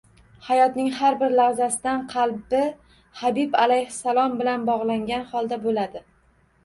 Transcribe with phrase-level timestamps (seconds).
[0.45, 2.61] Hayotining har bir lahzasida qalbi
[3.21, 6.03] Habib alayhissalom bilan bog‘langan holda bo‘ladi